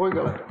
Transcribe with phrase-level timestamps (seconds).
[0.00, 0.46] Oi, galera.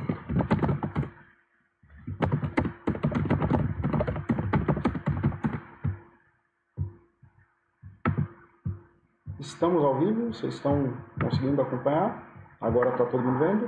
[9.40, 10.34] Estamos ao vivo?
[10.34, 12.28] Vocês estão conseguindo acompanhar?
[12.60, 13.64] Agora está todo mundo vendo?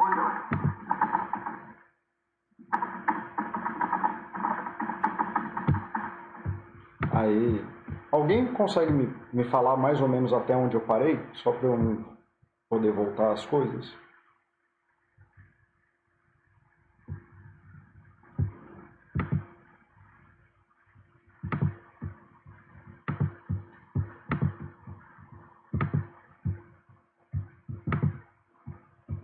[0.00, 0.48] Oi, galera.
[7.12, 7.64] Aí,
[8.10, 11.24] alguém consegue me, me falar mais ou menos até onde eu parei?
[11.34, 12.04] Só para eu
[12.68, 13.96] poder voltar às coisas?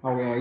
[0.09, 0.33] Alguém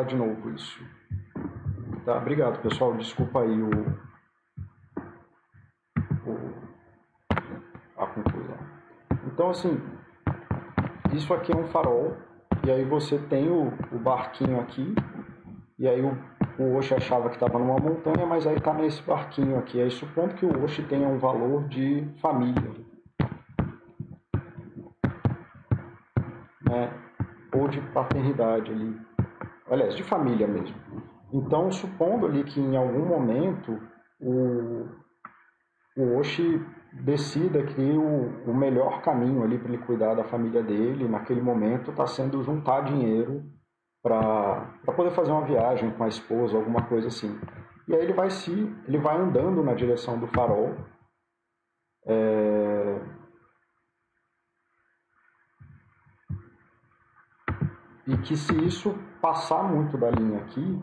[0.00, 0.82] de novo isso.
[2.06, 3.70] Tá, obrigado pessoal, desculpa aí o,
[6.26, 6.52] o
[7.96, 8.58] a conclusão.
[9.26, 9.78] Então assim,
[11.12, 12.16] isso aqui é um farol
[12.64, 14.94] e aí você tem o, o barquinho aqui
[15.78, 16.16] e aí o,
[16.58, 19.80] o Oxe achava que estava numa montanha, mas aí está nesse barquinho aqui.
[19.80, 22.70] Aí supondo que o Oxe tenha um valor de família.
[26.62, 26.90] Né?
[27.54, 29.11] Ou de paternidade ali
[29.72, 30.76] aliás, de família mesmo.
[31.32, 33.80] Então, supondo ali que em algum momento
[34.20, 34.86] o,
[35.96, 36.60] o Oshi
[36.92, 41.90] decida que o, o melhor caminho ali para ele cuidar da família dele, naquele momento,
[41.90, 43.42] está sendo juntar dinheiro
[44.02, 47.38] para poder fazer uma viagem com a esposa, alguma coisa assim.
[47.88, 48.50] E aí ele vai se
[48.86, 50.74] ele vai andando na direção do farol.
[52.06, 52.71] É...
[58.06, 60.82] E que se isso passar muito da linha aqui,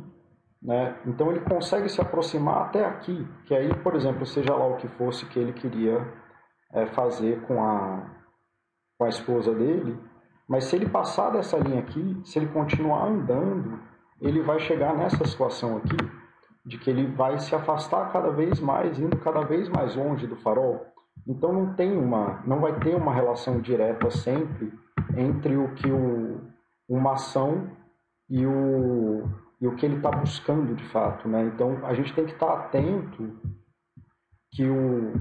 [0.61, 0.97] né?
[1.05, 4.87] Então ele consegue se aproximar até aqui, que aí, por exemplo, seja lá o que
[4.87, 6.05] fosse que ele queria
[6.73, 8.05] é, fazer com a,
[8.97, 9.97] com a esposa dele,
[10.47, 13.79] mas se ele passar dessa linha aqui, se ele continuar andando,
[14.21, 15.97] ele vai chegar nessa situação aqui,
[16.65, 20.35] de que ele vai se afastar cada vez mais, indo cada vez mais longe do
[20.35, 20.85] farol.
[21.27, 24.73] Então não tem uma, não vai ter uma relação direta sempre
[25.15, 26.41] entre o que o,
[26.89, 27.69] uma ação
[28.27, 29.29] e o,
[29.61, 31.27] e o que ele está buscando de fato.
[31.27, 31.51] Né?
[31.53, 33.39] Então a gente tem que estar tá atento
[34.51, 35.13] que o,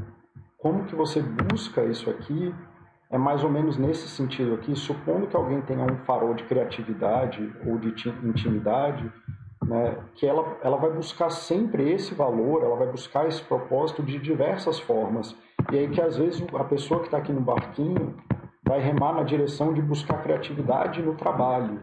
[0.57, 2.55] como que você busca isso aqui
[3.11, 7.53] é mais ou menos nesse sentido aqui, supondo que alguém tenha um farol de criatividade
[7.67, 7.89] ou de
[8.23, 9.11] intimidade,
[9.65, 14.19] né, que ela, ela vai buscar sempre esse valor, ela vai buscar esse propósito de
[14.19, 15.35] diversas formas.
[15.73, 18.15] E aí que às vezes a pessoa que está aqui no barquinho
[18.69, 21.81] vai remar na direção de buscar criatividade no trabalho,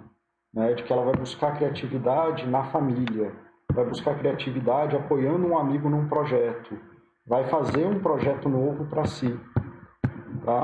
[0.53, 3.33] né, de que ela vai buscar criatividade na família,
[3.73, 6.77] vai buscar criatividade apoiando um amigo num projeto,
[7.25, 9.35] vai fazer um projeto novo para si.
[10.45, 10.61] Tá?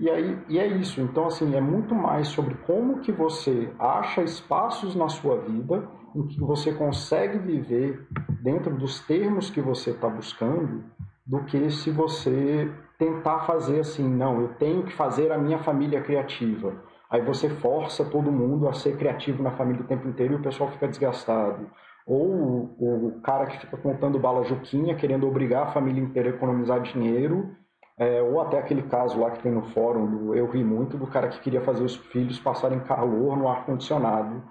[0.00, 0.98] E, aí, e é isso.
[1.02, 6.26] Então, assim, é muito mais sobre como que você acha espaços na sua vida em
[6.26, 8.06] que você consegue viver
[8.40, 10.84] dentro dos termos que você está buscando,
[11.26, 16.00] do que se você tentar fazer assim, não, eu tenho que fazer a minha família
[16.02, 16.74] criativa.
[17.10, 20.42] Aí você força todo mundo a ser criativo na família o tempo inteiro e o
[20.42, 21.70] pessoal fica desgastado.
[22.06, 26.80] Ou o, cara que fica contando bala juquinha, querendo obrigar a família inteira a economizar
[26.80, 27.54] dinheiro.
[27.98, 31.06] É, ou até aquele caso lá que tem no fórum, do, eu ri muito, do
[31.06, 34.42] cara que queria fazer os filhos passarem calor no ar-condicionado,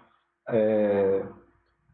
[0.50, 1.24] é,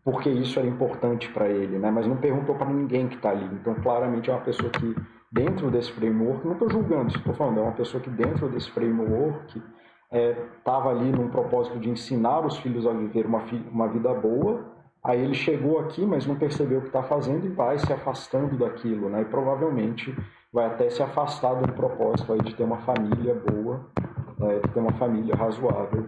[0.02, 1.92] porque isso era importante para ele, né?
[1.92, 3.44] mas não perguntou para ninguém que está ali.
[3.54, 4.96] Então, claramente, é uma pessoa que,
[5.32, 9.62] dentro desse framework, não estou julgando, estou falando, é uma pessoa que, dentro desse framework,
[10.12, 14.70] estava é, ali num propósito de ensinar os filhos a viver uma, uma vida boa.
[15.04, 18.58] Aí ele chegou aqui, mas não percebeu o que está fazendo e vai se afastando
[18.58, 19.22] daquilo, né?
[19.22, 20.16] E provavelmente
[20.54, 23.90] vai até se afastar do propósito aí de ter uma família boa,
[24.38, 24.60] né?
[24.60, 26.08] de ter uma família razoável,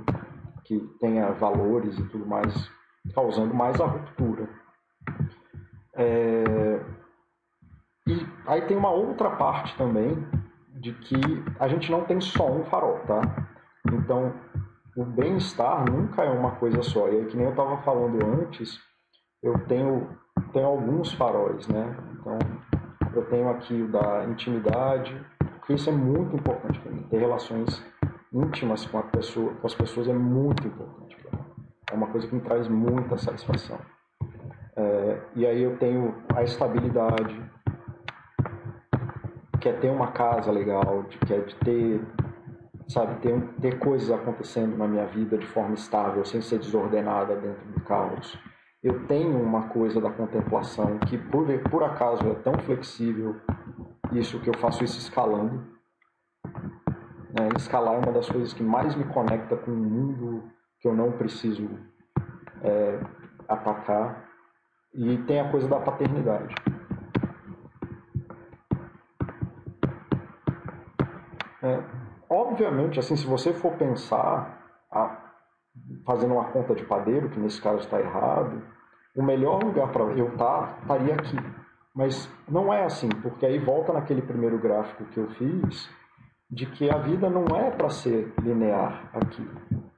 [0.66, 2.70] que tenha valores e tudo mais,
[3.16, 4.50] causando mais a ruptura.
[5.96, 6.73] É...
[8.46, 10.26] Aí tem uma outra parte também
[10.74, 11.16] de que
[11.60, 13.22] a gente não tem só um farol, tá?
[13.92, 14.34] Então,
[14.98, 17.08] o bem-estar nunca é uma coisa só.
[17.08, 18.80] E aí, que nem eu estava falando antes,
[19.42, 20.10] eu tenho,
[20.52, 21.96] tenho alguns faróis, né?
[22.14, 22.38] Então,
[23.14, 25.16] eu tenho aqui o da intimidade,
[25.60, 27.04] porque isso é muito importante para mim.
[27.04, 27.84] Ter relações
[28.34, 31.46] íntimas com, a pessoa, com as pessoas é muito importante para mim.
[31.92, 33.80] É uma coisa que me traz muita satisfação.
[34.76, 37.40] É, e aí eu tenho a estabilidade,
[39.64, 42.06] que é ter uma casa legal, de, que de ter,
[42.90, 47.66] sabe, ter, ter coisas acontecendo na minha vida de forma estável, sem ser desordenada dentro
[47.72, 48.38] do caos.
[48.84, 53.38] Eu tenho uma coisa da contemplação que, por, por acaso, é tão flexível,
[54.12, 55.64] isso que eu faço isso escalando.
[57.30, 57.48] Né?
[57.56, 60.44] Escalar é uma das coisas que mais me conecta com o mundo
[60.82, 61.70] que eu não preciso
[62.62, 63.00] é,
[63.48, 64.30] atacar.
[64.94, 66.54] E tem a coisa da paternidade.
[71.64, 71.82] É,
[72.30, 74.62] obviamente, assim, se você for pensar,
[74.92, 75.18] a,
[76.06, 78.62] fazendo uma conta de padeiro, que nesse caso está errado,
[79.16, 81.38] o melhor lugar para eu estar tá, estaria aqui.
[81.96, 85.90] Mas não é assim, porque aí volta naquele primeiro gráfico que eu fiz,
[86.50, 89.48] de que a vida não é para ser linear aqui.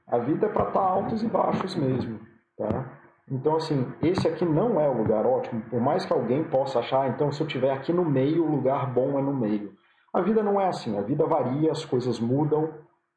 [0.06, 2.20] A vida é para estar tá altos e baixos mesmo,
[2.56, 2.92] tá?
[3.28, 7.02] Então, assim, esse aqui não é o lugar ótimo, por mais que alguém possa achar,
[7.02, 9.65] ah, então se eu estiver aqui no meio, o lugar bom é no meio.
[10.16, 12.72] A vida não é assim, a vida varia, as coisas mudam.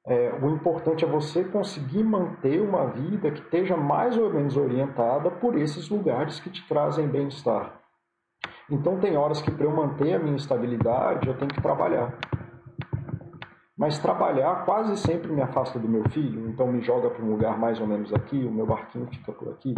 [0.06, 5.32] É, o importante é você conseguir manter uma vida que esteja mais ou menos orientada
[5.32, 7.80] por esses lugares que te trazem bem-estar.
[8.70, 12.14] Então, tem horas que para eu manter a minha estabilidade, eu tenho que trabalhar.
[13.78, 17.58] Mas trabalhar quase sempre me afasta do meu filho, então me joga para um lugar
[17.58, 19.74] mais ou menos aqui, o meu barquinho fica por aqui.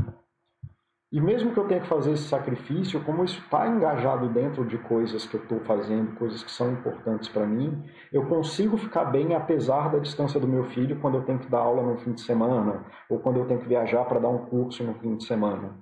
[1.11, 4.77] E mesmo que eu tenha que fazer esse sacrifício, como isso está engajado dentro de
[4.77, 9.35] coisas que eu estou fazendo, coisas que são importantes para mim, eu consigo ficar bem
[9.35, 12.21] apesar da distância do meu filho quando eu tenho que dar aula no fim de
[12.21, 15.75] semana, ou quando eu tenho que viajar para dar um curso no fim de semana.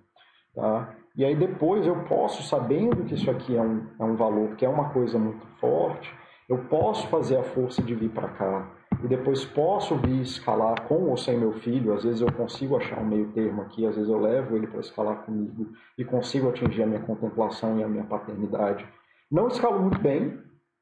[0.56, 0.96] Tá?
[1.16, 4.66] E aí depois eu posso, sabendo que isso aqui é um, é um valor, que
[4.66, 6.12] é uma coisa muito forte,
[6.50, 11.10] eu posso fazer a força de vir para cá e depois posso vir escalar com
[11.10, 11.94] ou sem meu filho.
[11.94, 14.80] Às vezes eu consigo achar um meio termo aqui, às vezes eu levo ele para
[14.80, 15.68] escalar comigo
[15.98, 18.86] e consigo atingir a minha contemplação e a minha paternidade.
[19.32, 20.38] Não escalo muito bem,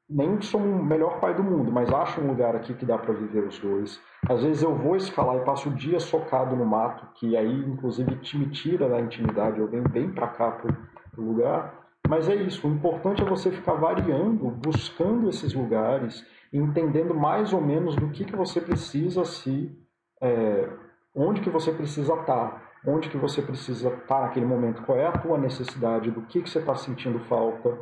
[0.08, 3.12] nem sou o melhor pai do mundo, mas acho um lugar aqui que dá para
[3.12, 4.00] viver os dois.
[4.28, 8.16] Às vezes eu vou escalar e passo o dia socado no mato, que aí inclusive
[8.16, 9.60] te me tira da intimidade.
[9.60, 10.74] Eu venho bem para cá pro,
[11.12, 17.14] pro lugar mas é isso, o importante é você ficar variando, buscando esses lugares, entendendo
[17.14, 19.76] mais ou menos do que, que você precisa se.
[20.20, 20.68] É,
[21.14, 25.18] onde que você precisa estar, onde que você precisa estar naquele momento, qual é a
[25.18, 27.78] tua necessidade, do que, que você está sentindo falta.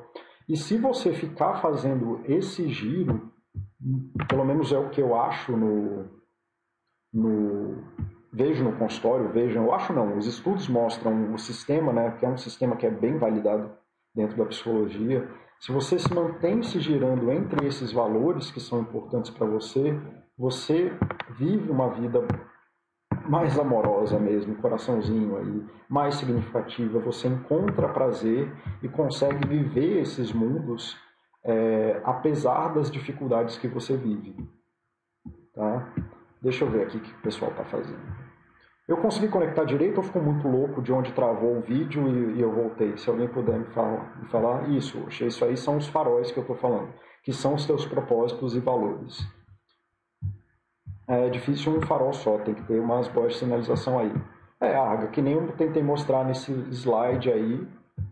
[0.49, 3.33] E se você ficar fazendo esse giro,
[4.29, 6.09] pelo menos é o que eu acho no,
[7.13, 7.85] no
[8.33, 12.29] vejo no consultório, vejam, eu acho não, os estudos mostram o sistema, né, que é
[12.29, 13.71] um sistema que é bem validado
[14.15, 15.29] dentro da psicologia,
[15.61, 19.99] se você se mantém se girando entre esses valores que são importantes para você,
[20.39, 20.93] você
[21.39, 22.27] vive uma vida
[23.29, 26.99] mais amorosa mesmo, coraçãozinho aí, mais significativa.
[27.01, 30.97] Você encontra prazer e consegue viver esses mundos
[31.43, 34.37] é, apesar das dificuldades que você vive.
[35.55, 35.93] Tá?
[36.43, 38.26] Deixa eu ver aqui o que o pessoal está fazendo.
[38.89, 42.41] Eu consegui conectar direito ou ficou muito louco de onde travou o vídeo e, e
[42.41, 42.97] eu voltei?
[42.97, 46.43] Se alguém puder me falar, me falar isso, isso aí são os faróis que eu
[46.43, 46.89] estou falando,
[47.25, 49.27] que são os teus propósitos e valores.
[51.09, 54.13] É difícil um farol só, tem que ter umas boas sinalização aí.
[54.61, 57.67] É, Arga, que nem eu tentei mostrar nesse slide aí,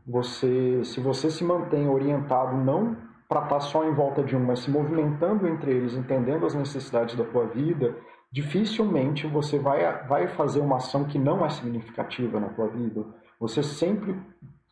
[0.06, 2.96] você, se você se mantém orientado não
[3.28, 6.54] para estar tá só em volta de um, mas se movimentando entre eles, entendendo as
[6.54, 7.96] necessidades da tua vida,
[8.34, 13.06] dificilmente você vai, vai fazer uma ação que não é significativa na tua vida.
[13.38, 14.20] Você sempre,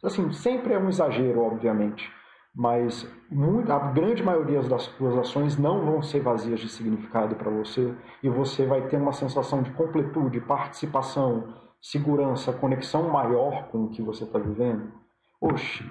[0.02, 2.10] assim, sempre é um exagero, obviamente,
[2.52, 3.08] mas
[3.68, 8.28] a grande maioria das tuas ações não vão ser vazias de significado para você e
[8.28, 14.24] você vai ter uma sensação de completude, participação, segurança, conexão maior com o que você
[14.24, 14.90] está vivendo.
[15.40, 15.88] Oxe,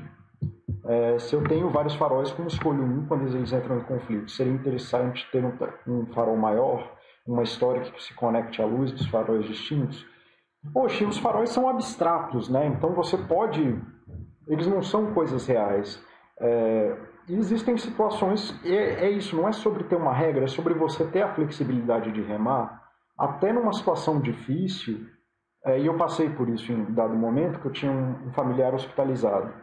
[0.87, 4.29] é, se eu tenho vários faróis, como escolho um quando eles entram em conflito?
[4.29, 5.53] Seria interessante ter um,
[5.87, 6.99] um farol maior
[7.31, 10.05] uma história que se conecte à luz dos faróis distintos.
[10.73, 12.67] Poxa, os faróis são abstratos, né?
[12.67, 13.79] Então você pode.
[14.47, 16.03] Eles não são coisas reais.
[16.39, 16.97] É,
[17.29, 18.53] existem situações.
[18.65, 22.11] É, é isso, não é sobre ter uma regra, é sobre você ter a flexibilidade
[22.11, 22.81] de remar.
[23.17, 25.07] Até numa situação difícil,
[25.65, 29.53] é, e eu passei por isso em dado momento, que eu tinha um, familiar hospitalizado.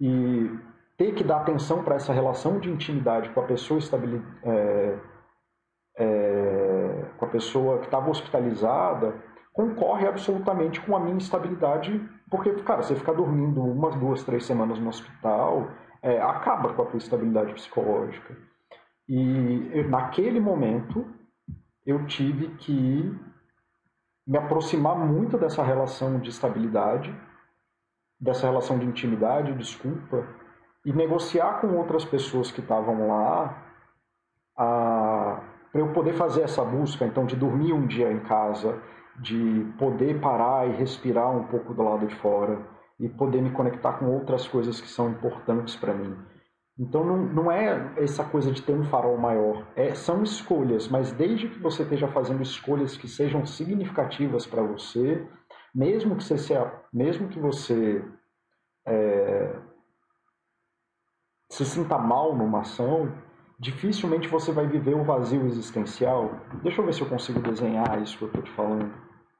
[0.00, 0.50] E
[0.96, 4.26] ter que dar atenção para essa relação de intimidade com a pessoa estabilizada.
[4.44, 5.11] É,
[7.32, 9.14] pessoa que estava hospitalizada
[9.52, 14.78] concorre absolutamente com a minha estabilidade, porque, cara, você ficar dormindo umas, duas, três semanas
[14.78, 15.68] no hospital
[16.02, 18.36] é, acaba com a tua estabilidade psicológica.
[19.08, 21.06] E naquele momento
[21.84, 23.14] eu tive que
[24.26, 27.14] me aproximar muito dessa relação de estabilidade,
[28.18, 30.26] dessa relação de intimidade, desculpa,
[30.84, 33.62] e negociar com outras pessoas que estavam lá
[35.72, 38.78] para eu poder fazer essa busca, então de dormir um dia em casa,
[39.18, 42.60] de poder parar e respirar um pouco do lado de fora
[43.00, 46.14] e poder me conectar com outras coisas que são importantes para mim.
[46.78, 51.12] Então não, não é essa coisa de ter um farol maior, é, são escolhas, mas
[51.12, 55.26] desde que você esteja fazendo escolhas que sejam significativas para você,
[55.74, 56.54] mesmo que você,
[56.92, 58.04] mesmo que você
[58.86, 59.56] é,
[61.50, 63.12] se sinta mal numa ação,
[63.62, 66.32] dificilmente você vai viver o vazio existencial.
[66.64, 68.92] Deixa eu ver se eu consigo desenhar isso que eu estou te falando.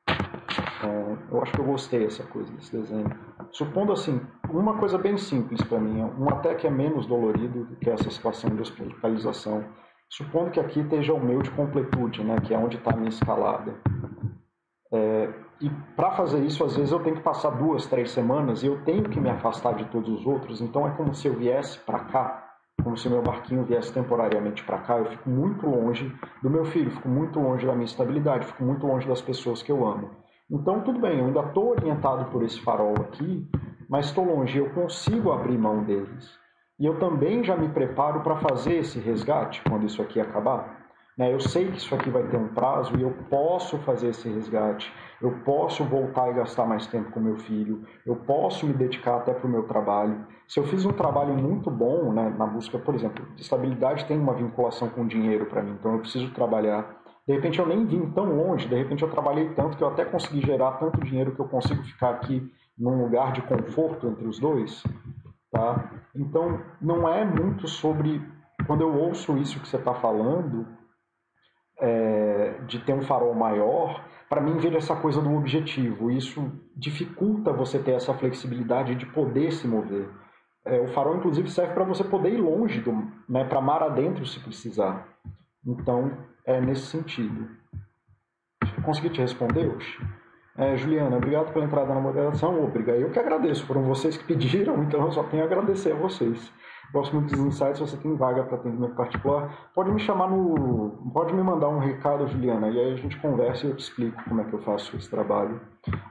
[0.09, 3.11] É, eu acho que eu gostei dessa coisa, desse desenho.
[3.51, 7.77] Supondo assim, uma coisa bem simples para mim, um até que é menos dolorido do
[7.77, 9.65] que essa situação de hospitalização.
[10.09, 13.09] Supondo que aqui esteja o meu de completude, né, que é onde está a minha
[13.09, 13.75] escalada.
[14.93, 18.67] É, e para fazer isso, às vezes eu tenho que passar duas, três semanas e
[18.67, 20.61] eu tenho que me afastar de todos os outros.
[20.61, 22.42] Então é como se eu viesse para cá,
[22.83, 24.99] como se meu barquinho viesse temporariamente para cá.
[24.99, 28.87] Eu fico muito longe do meu filho, fico muito longe da minha estabilidade, fico muito
[28.87, 30.11] longe das pessoas que eu amo.
[30.51, 33.49] Então tudo bem, eu ainda estou orientado por esse farol aqui,
[33.89, 34.59] mas estou longe.
[34.59, 36.39] Eu consigo abrir mão deles.
[36.79, 40.72] E eu também já me preparo para fazer esse resgate quando isso aqui acabar.
[41.17, 41.33] Né?
[41.33, 44.93] Eu sei que isso aqui vai ter um prazo e eu posso fazer esse resgate,
[45.21, 49.33] eu posso voltar e gastar mais tempo com meu filho, eu posso me dedicar até
[49.33, 50.27] para o meu trabalho.
[50.49, 54.35] Se eu fiz um trabalho muito bom né, na busca, por exemplo, estabilidade tem uma
[54.35, 57.03] vinculação com dinheiro para mim, então eu preciso trabalhar.
[57.27, 60.05] De repente eu nem vim tão longe, de repente eu trabalhei tanto que eu até
[60.05, 64.39] consegui gerar tanto dinheiro que eu consigo ficar aqui num lugar de conforto entre os
[64.39, 64.83] dois.
[65.51, 65.91] Tá?
[66.15, 68.21] Então não é muito sobre.
[68.67, 70.67] Quando eu ouço isso que você está falando,
[71.83, 76.11] é, de ter um farol maior, para mim vejo essa coisa do objetivo.
[76.11, 80.09] Isso dificulta você ter essa flexibilidade de poder se mover.
[80.65, 82.93] É, o farol, inclusive, serve para você poder ir longe, do,
[83.29, 85.09] né, para mar adentro se precisar.
[85.67, 87.49] Então, é nesse sentido.
[88.85, 89.99] Consegui te responder, Oxi?
[90.57, 92.63] É, Juliana, obrigado pela entrada na moderação.
[92.63, 92.99] Obrigado.
[92.99, 93.67] Eu que agradeço.
[93.67, 96.53] Foram vocês que pediram, então eu só tenho a agradecer a vocês.
[96.93, 97.79] Gosto muito insights.
[97.79, 101.11] Se você tem vaga para atendimento particular, pode me chamar no.
[101.13, 104.23] Pode me mandar um recado, Juliana, e aí a gente conversa e eu te explico
[104.29, 105.61] como é que eu faço esse trabalho.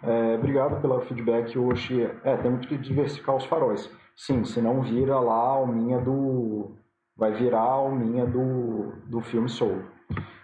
[0.02, 2.10] É, obrigado pelo feedback, Oxi.
[2.24, 3.90] É, temos que diversificar os faróis.
[4.16, 6.76] Sim, senão vira lá a alminha do.
[7.16, 9.84] Vai virar a alminha do, do filme Soul.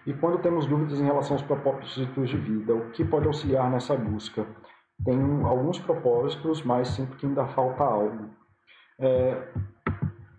[0.06, 3.96] E quando temos dúvidas em relação aos propósitos de vida, o que pode auxiliar nessa
[3.96, 4.46] busca?
[5.04, 8.30] Tem alguns propósitos, mas sempre que ainda falta algo.
[9.00, 9.48] É,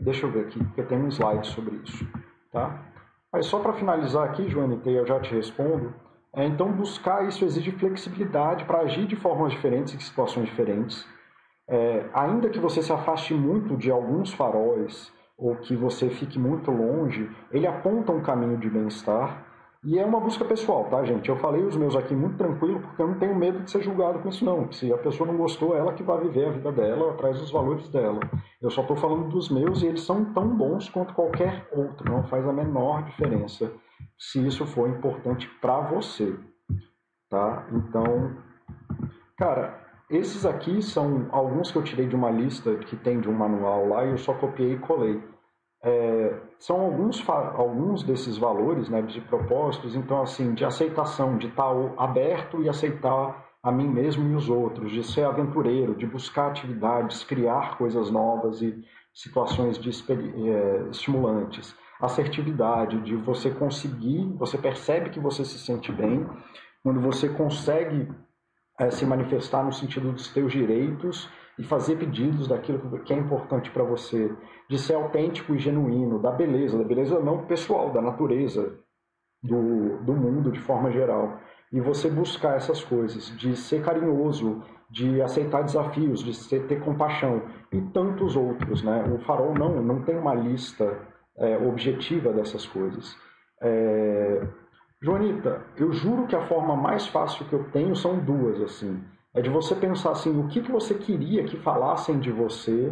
[0.09, 2.07] deixa eu ver aqui, porque tem um slide sobre isso.
[2.51, 2.83] Tá?
[3.31, 5.93] Mas só para finalizar aqui, Joanita, eu já te respondo.
[6.33, 11.05] É, então, buscar isso exige flexibilidade para agir de formas diferentes em situações diferentes.
[11.67, 16.71] É, ainda que você se afaste muito de alguns faróis ou que você fique muito
[16.71, 19.45] longe, ele aponta um caminho de bem-estar
[19.83, 21.29] e é uma busca pessoal, tá, gente?
[21.29, 24.19] Eu falei os meus aqui muito tranquilo, porque eu não tenho medo de ser julgado
[24.19, 24.69] com isso, não.
[24.71, 27.87] Se a pessoa não gostou, ela que vai viver a vida dela, atrás dos valores
[27.87, 28.19] dela.
[28.61, 32.11] Eu só estou falando dos meus e eles são tão bons quanto qualquer outro.
[32.11, 33.71] Não faz a menor diferença
[34.17, 36.37] se isso for importante para você,
[37.29, 37.65] tá?
[37.71, 38.35] Então,
[39.37, 43.33] cara, esses aqui são alguns que eu tirei de uma lista que tem de um
[43.33, 45.23] manual lá e eu só copiei e colei.
[45.81, 51.71] É, são alguns, alguns desses valores né, de propósitos, então, assim, de aceitação, de estar
[51.97, 57.23] aberto e aceitar a mim mesmo e os outros, de ser aventureiro, de buscar atividades,
[57.23, 58.83] criar coisas novas e
[59.13, 61.75] situações de, é, estimulantes.
[61.99, 66.25] Assertividade, de você conseguir, você percebe que você se sente bem,
[66.81, 68.09] quando você consegue
[68.79, 73.69] é, se manifestar no sentido dos teus direitos e fazer pedidos daquilo que é importante
[73.69, 74.33] para você,
[74.69, 78.79] de ser autêntico e genuíno, da beleza, da beleza não pessoal, da natureza,
[79.43, 81.37] do, do mundo de forma geral.
[81.69, 87.43] E você buscar essas coisas, de ser carinhoso, de aceitar desafios, de ser, ter compaixão
[87.73, 88.81] e tantos outros.
[88.81, 89.03] Né?
[89.13, 90.97] O farol não, não tem uma lista
[91.37, 93.17] é, objetiva dessas coisas.
[93.61, 94.47] É...
[95.01, 99.03] Joanita, eu juro que a forma mais fácil que eu tenho são duas, assim.
[99.35, 102.91] É de você pensar assim, o que, que você queria que falassem de você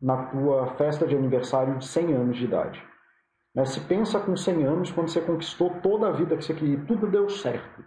[0.00, 2.82] na tua festa de aniversário de 100 anos de idade.
[3.54, 3.64] Né?
[3.64, 7.06] Se pensa com 100 anos, quando você conquistou toda a vida que você queria, tudo
[7.06, 7.82] deu certo.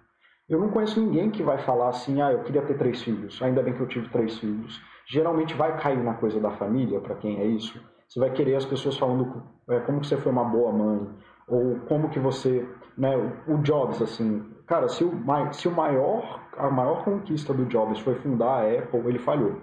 [0.50, 3.62] Eu não conheço ninguém que vai falar assim, ah, eu queria ter três filhos, ainda
[3.62, 4.82] bem que eu tive três filhos.
[5.10, 7.80] Geralmente vai cair na coisa da família, para quem é isso.
[8.08, 11.08] Você vai querer as pessoas falando é, como que você foi uma boa mãe,
[11.48, 13.16] ou como que você, né,
[13.48, 15.12] o Jobs, assim, cara, se o,
[15.54, 19.62] se o maior, a maior conquista do Jobs foi fundar a Apple, ele falhou.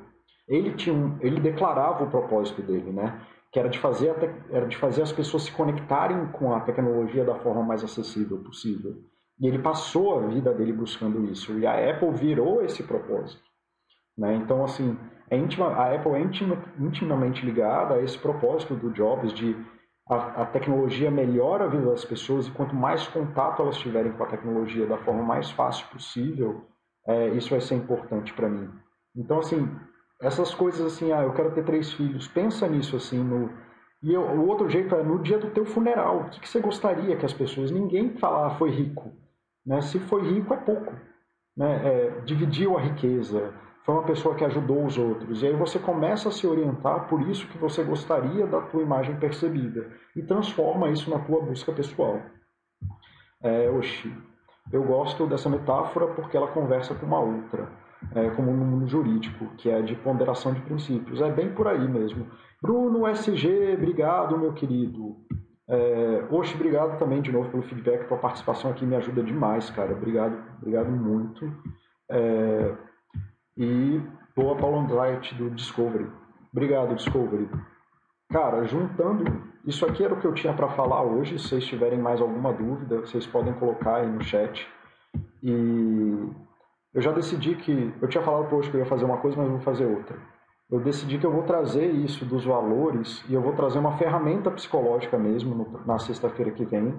[0.49, 3.21] Ele tinha um, ele declarava o propósito dele, né?
[3.53, 4.15] Que era de fazer
[4.51, 8.97] era de fazer as pessoas se conectarem com a tecnologia da forma mais acessível possível.
[9.41, 11.59] E ele passou a vida dele buscando isso.
[11.59, 13.43] E a Apple virou esse propósito.
[14.17, 14.35] Né?
[14.37, 14.97] Então, assim,
[15.31, 19.57] é íntima, a Apple é intima, intimamente ligada a esse propósito do Jobs de
[20.09, 24.23] a, a, tecnologia melhora a vida das pessoas e quanto mais contato elas tiverem com
[24.23, 26.67] a tecnologia da forma mais fácil possível,
[27.07, 28.71] é, isso vai ser importante para mim.
[29.17, 29.69] Então, assim,
[30.21, 33.51] essas coisas assim, ah, eu quero ter três filhos, pensa nisso assim, no...
[34.03, 36.61] e eu, o outro jeito é no dia do teu funeral, o que, que você
[36.61, 39.13] gostaria que as pessoas, ninguém falar ah, foi rico,
[39.65, 39.81] né?
[39.81, 40.93] se foi rico é pouco,
[41.57, 41.81] né?
[41.87, 45.43] É, dividiu a riqueza, foi uma pessoa que ajudou os outros.
[45.43, 49.17] E aí você começa a se orientar por isso que você gostaria da tua imagem
[49.17, 52.21] percebida e transforma isso na tua busca pessoal.
[53.43, 54.11] É, oxi,
[54.73, 57.69] eu gosto dessa metáfora porque ela conversa com uma outra,
[58.14, 61.21] é, como no mundo jurídico, que é de ponderação de princípios.
[61.21, 62.26] É bem por aí mesmo.
[62.62, 65.17] Bruno SG, obrigado, meu querido.
[65.69, 69.93] É, Oxe, obrigado também de novo pelo feedback, tua participação aqui me ajuda demais, cara.
[69.93, 71.53] Obrigado, obrigado muito.
[72.11, 72.75] É,
[73.57, 74.01] e
[74.37, 76.11] boa Paulo Andrade do Discovery.
[76.53, 77.49] Obrigado, Discovery.
[78.31, 79.25] Cara, juntando,
[79.67, 81.39] isso aqui era o que eu tinha para falar hoje.
[81.39, 84.67] Se vocês tiverem mais alguma dúvida, vocês podem colocar aí no chat.
[85.43, 86.29] E
[86.93, 87.93] eu já decidi que.
[88.01, 90.17] Eu tinha falado hoje que eu ia fazer uma coisa, mas vou fazer outra.
[90.71, 94.51] Eu decidi que eu vou trazer isso dos valores e eu vou trazer uma ferramenta
[94.51, 96.99] psicológica mesmo no, na sexta-feira que vem,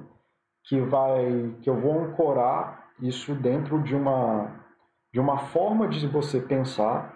[0.64, 4.65] que vai, que eu vou ancorar isso dentro de uma
[5.16, 7.14] de uma forma de você pensar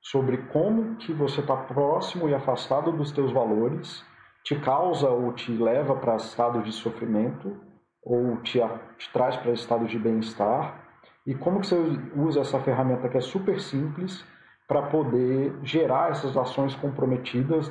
[0.00, 4.04] sobre como que você está próximo e afastado dos teus valores
[4.44, 7.56] te causa ou te leva para estado de sofrimento
[8.04, 8.60] ou te,
[8.96, 10.80] te traz para estado de bem-estar
[11.26, 11.76] e como que você
[12.14, 14.24] usa essa ferramenta que é super simples
[14.68, 17.68] para poder gerar essas ações comprometidas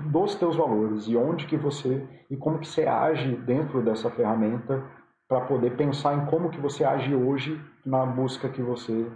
[0.00, 4.82] dos teus valores e onde que você e como que você age dentro dessa ferramenta
[5.28, 9.10] para poder pensar em como que você age hoje na busca que você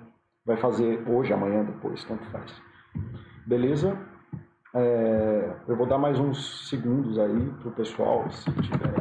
[0.44, 2.50] vai fazer hoje, amanhã, depois, tanto faz.
[3.46, 3.96] Beleza?
[4.74, 8.94] É, eu vou dar mais uns segundos aí para o pessoal, se tiver.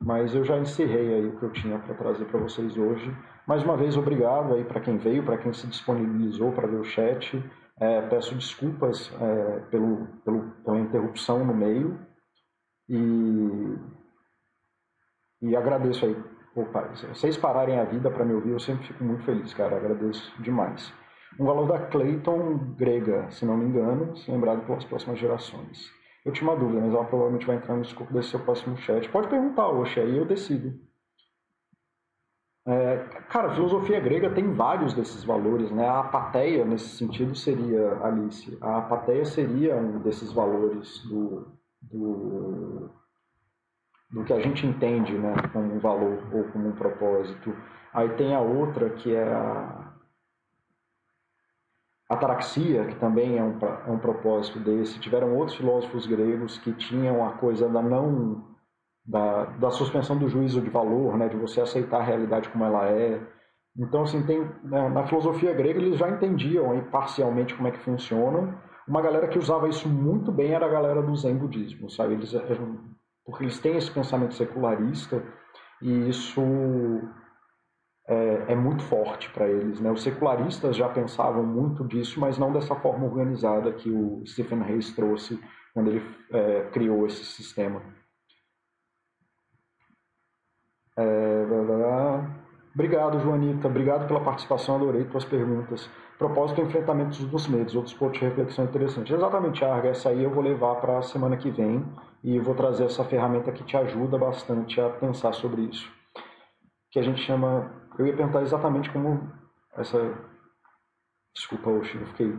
[0.00, 3.16] Mas eu já encerrei aí o que eu tinha para trazer para vocês hoje.
[3.46, 6.84] Mais uma vez, obrigado aí para quem veio, para quem se disponibilizou para ver o
[6.84, 7.42] chat.
[7.80, 11.98] É, peço desculpas é, pelo, pelo, pela interrupção no meio
[12.88, 13.78] e,
[15.40, 16.16] e agradeço aí.
[16.54, 19.76] Opa, se vocês pararem a vida para me ouvir, eu sempre fico muito feliz, cara.
[19.76, 20.92] Agradeço demais.
[21.40, 25.90] Um valor da Clayton grega, se não me engano, lembrado pelas próximas gerações.
[26.24, 29.08] Eu tinha uma dúvida, mas ela provavelmente vai entrar no escopo desse seu próximo chat.
[29.08, 30.78] Pode perguntar, Oxe, aí eu decido.
[32.64, 32.96] É,
[33.28, 35.88] cara, a filosofia grega tem vários desses valores, né?
[35.88, 42.90] A apateia, nesse sentido, seria, Alice, a apateia seria um desses valores do, do,
[44.12, 47.52] do que a gente entende né, como um valor ou como um propósito.
[47.92, 49.92] Aí tem a outra, que é a
[52.08, 55.00] ataraxia, que também é um, é um propósito desse.
[55.00, 58.51] Tiveram outros filósofos gregos que tinham a coisa da não
[59.04, 62.86] da, da suspensão do juízo de valor, né, de você aceitar a realidade como ela
[62.86, 63.20] é.
[63.76, 67.78] Então, assim, tem, né, na filosofia grega eles já entendiam aí, parcialmente como é que
[67.78, 68.54] funcionam.
[68.86, 72.14] Uma galera que usava isso muito bem era a galera do Zen budismo, sabe?
[72.14, 72.78] Eles eram,
[73.24, 75.22] porque eles têm esse pensamento secularista
[75.80, 76.42] e isso
[78.06, 79.80] é, é muito forte para eles.
[79.80, 79.90] Né?
[79.90, 84.94] Os secularistas já pensavam muito disso, mas não dessa forma organizada que o Stephen Hayes
[84.94, 85.40] trouxe
[85.72, 87.80] quando ele é, criou esse sistema.
[90.96, 91.44] É,
[92.74, 93.68] obrigado, Joanita.
[93.68, 94.76] Obrigado pela participação.
[94.76, 95.88] Adorei tuas perguntas.
[96.18, 97.74] Propósito enfrentamentos dos medos.
[97.74, 99.12] Outros pontos de reflexão interessantes.
[99.12, 99.88] Exatamente, Arga.
[99.88, 101.84] Essa aí eu vou levar para a semana que vem
[102.22, 105.90] e vou trazer essa ferramenta que te ajuda bastante a pensar sobre isso.
[106.90, 107.70] Que a gente chama.
[107.98, 109.30] Eu ia perguntar exatamente como
[109.76, 110.14] essa.
[111.34, 112.38] Desculpa, Oxi, eu fiquei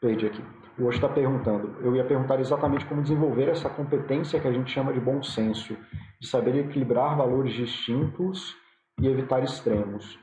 [0.00, 0.42] perdi aqui.
[0.78, 1.76] O Oxi está perguntando.
[1.80, 5.76] Eu ia perguntar exatamente como desenvolver essa competência que a gente chama de bom senso
[6.20, 8.54] de saber equilibrar valores distintos
[9.00, 10.18] e evitar extremos.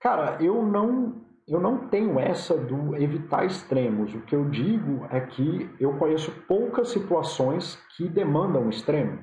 [0.00, 4.14] Cara, eu não eu não tenho essa do evitar extremos.
[4.14, 9.18] O que eu digo é que eu conheço poucas situações que demandam extremo.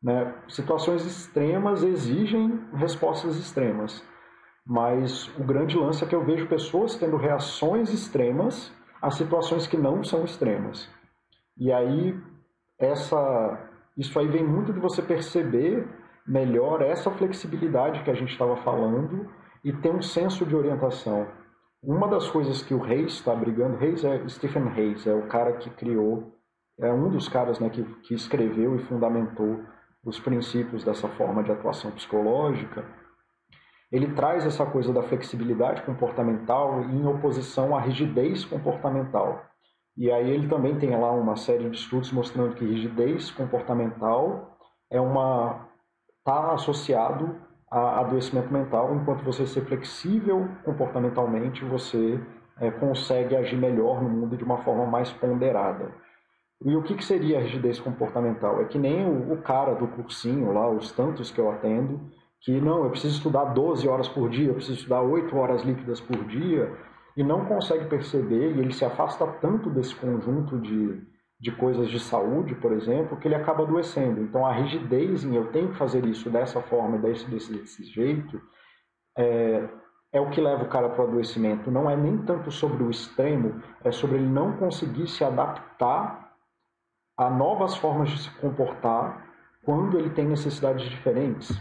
[0.00, 0.32] Né?
[0.48, 4.04] Situações extremas exigem respostas extremas.
[4.64, 9.76] Mas o grande lance é que eu vejo pessoas tendo reações extremas a situações que
[9.76, 10.88] não são extremas.
[11.58, 12.16] E aí
[12.78, 15.86] essa, isso aí vem muito de você perceber
[16.26, 19.30] melhor essa flexibilidade que a gente estava falando
[19.62, 21.26] e ter um senso de orientação.
[21.82, 25.52] Uma das coisas que o Reis está brigando, Reis é Stephen Reis, é o cara
[25.58, 26.34] que criou,
[26.78, 29.60] é um dos caras né, que, que escreveu e fundamentou
[30.04, 32.84] os princípios dessa forma de atuação psicológica.
[33.92, 39.44] Ele traz essa coisa da flexibilidade comportamental em oposição à rigidez comportamental.
[39.96, 44.56] E aí ele também tem lá uma série de estudos mostrando que rigidez comportamental
[44.90, 45.68] é uma
[46.18, 47.36] está associado
[47.70, 52.18] a adoecimento mental, enquanto você ser flexível comportamentalmente, você
[52.58, 55.92] é, consegue agir melhor no mundo de uma forma mais ponderada.
[56.64, 58.62] E o que, que seria a rigidez comportamental?
[58.62, 62.00] É que nem o, o, cara do cursinho lá, os tantos que eu atendo,
[62.40, 66.00] que não, eu preciso estudar 12 horas por dia, eu preciso estudar 8 horas líquidas
[66.00, 66.72] por dia,
[67.16, 71.00] e não consegue perceber, e ele se afasta tanto desse conjunto de,
[71.38, 74.20] de coisas de saúde, por exemplo, que ele acaba adoecendo.
[74.20, 78.40] Então, a rigidez em eu tenho que fazer isso dessa forma, desse, desse, desse jeito,
[79.16, 79.68] é,
[80.12, 81.70] é o que leva o cara para o adoecimento.
[81.70, 86.32] Não é nem tanto sobre o extremo, é sobre ele não conseguir se adaptar
[87.16, 89.24] a novas formas de se comportar
[89.64, 91.60] quando ele tem necessidades diferentes.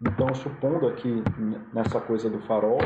[0.00, 1.22] Então, supondo aqui
[1.72, 2.78] nessa coisa do farol,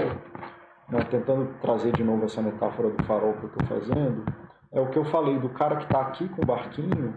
[0.89, 4.25] né, tentando trazer de novo essa metáfora do farol que eu estou fazendo,
[4.73, 7.15] é o que eu falei do cara que está aqui com o barquinho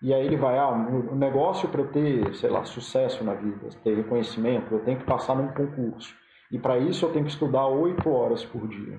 [0.00, 3.68] e aí ele vai, ah, o negócio para eu ter, sei lá, sucesso na vida,
[3.82, 6.14] ter reconhecimento, eu tenho que passar num concurso.
[6.52, 8.98] E para isso eu tenho que estudar oito horas por dia.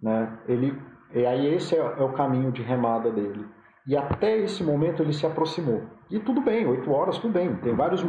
[0.00, 0.38] Né?
[0.48, 0.80] Ele,
[1.14, 3.46] e aí esse é, é o caminho de remada dele.
[3.86, 5.82] E até esse momento ele se aproximou.
[6.10, 7.54] E tudo bem, oito horas, tudo bem.
[7.56, 8.04] Tem vários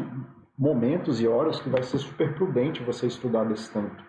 [0.57, 4.03] momentos e horas que vai ser super prudente você estudar desse tanto.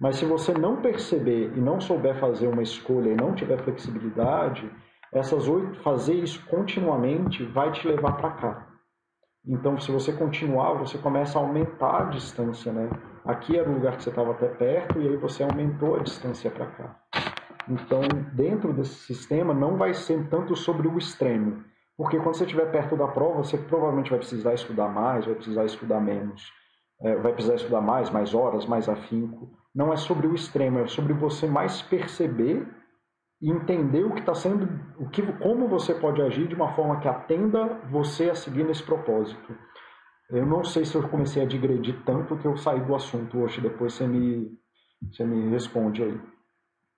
[0.00, 4.68] Mas se você não perceber e não souber fazer uma escolha e não tiver flexibilidade,
[5.12, 8.66] essas oito, fazer isso continuamente vai te levar para cá.
[9.46, 12.88] Então, se você continuar, você começa a aumentar a distância, né?
[13.26, 16.50] Aqui era o lugar que você estava até perto e aí você aumentou a distância
[16.50, 16.98] para cá.
[17.68, 18.00] Então,
[18.32, 21.62] dentro desse sistema, não vai ser tanto sobre o extremo,
[21.96, 25.64] porque quando você estiver perto da prova, você provavelmente vai precisar estudar mais, vai precisar
[25.66, 26.50] estudar menos,
[27.02, 30.86] é, vai precisar estudar mais, mais horas, mais afinco não é sobre o extremo, é
[30.86, 32.66] sobre você mais perceber
[33.40, 37.00] e entender o que está sendo, o que, como você pode agir de uma forma
[37.00, 39.56] que atenda você a seguir nesse propósito.
[40.28, 43.60] Eu não sei se eu comecei a digredir tanto que eu saí do assunto hoje,
[43.60, 44.58] depois você me,
[45.10, 46.20] você me responde aí.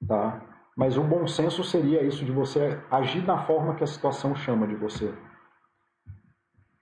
[0.07, 0.43] Tá?
[0.77, 4.67] Mas o bom senso seria isso, de você agir na forma que a situação chama
[4.67, 5.15] de você.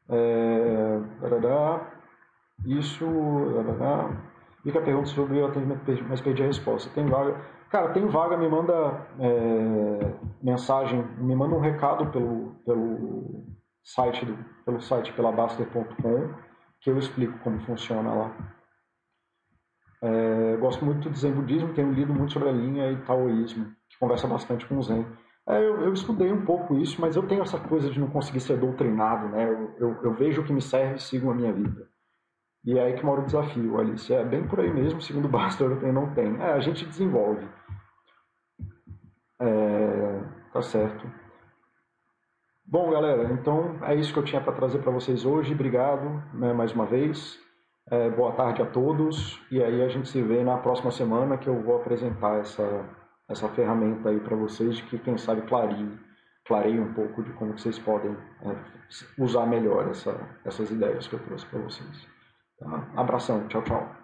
[0.09, 1.01] É,
[2.67, 3.07] isso.
[4.63, 6.91] Fica a pergunta sobre o atendimento, mas perdi a resposta.
[6.95, 7.41] Tem vaga?
[7.71, 13.47] Cara, tem vaga, me manda é, mensagem, me manda um recado pelo, pelo
[13.83, 16.35] site, do, pelo site pela Baster.com,
[16.81, 18.37] que eu explico como funciona lá.
[20.03, 23.99] É, gosto muito do Zen Budismo, tenho lido muito sobre a linha e Taoísmo, que
[23.99, 25.07] conversa bastante com o Zen.
[25.49, 28.41] É, eu, eu, estudei um pouco isso, mas eu tenho essa coisa de não conseguir
[28.41, 29.49] ser doutrinado, né?
[29.49, 31.89] Eu, eu, eu vejo o que me serve e sigo a minha vida.
[32.65, 34.13] E é aí que mora o desafio, Alice.
[34.13, 36.37] É bem por aí mesmo, segundo Basta Europeu não tem.
[36.41, 37.47] É, a gente desenvolve.
[39.41, 40.21] É,
[40.53, 41.11] tá certo.
[42.67, 45.55] Bom, galera, então é isso que eu tinha para trazer para vocês hoje.
[45.55, 47.39] Obrigado né, mais uma vez.
[47.91, 49.41] É, boa tarde a todos.
[49.51, 52.89] E aí a gente se vê na próxima semana que eu vou apresentar essa,
[53.29, 55.99] essa ferramenta aí para vocês, que quem sabe clareie,
[56.47, 58.57] clareie um pouco de como vocês podem é,
[59.19, 62.20] usar melhor essa, essas ideias que eu trouxe para vocês.
[62.61, 62.87] Tá?
[62.95, 64.00] Abração, tchau, tchau.